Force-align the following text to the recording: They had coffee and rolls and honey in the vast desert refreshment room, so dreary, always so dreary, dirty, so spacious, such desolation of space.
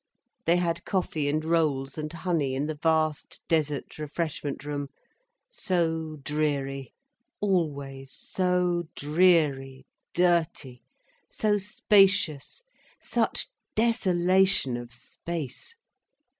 They 0.45 0.55
had 0.57 0.83
coffee 0.83 1.27
and 1.29 1.45
rolls 1.45 1.95
and 1.95 2.11
honey 2.11 2.55
in 2.55 2.65
the 2.65 2.73
vast 2.81 3.43
desert 3.47 3.99
refreshment 3.99 4.65
room, 4.65 4.87
so 5.47 6.15
dreary, 6.23 6.95
always 7.39 8.11
so 8.11 8.85
dreary, 8.95 9.85
dirty, 10.15 10.81
so 11.29 11.59
spacious, 11.59 12.63
such 12.99 13.47
desolation 13.75 14.75
of 14.75 14.91
space. 14.91 15.75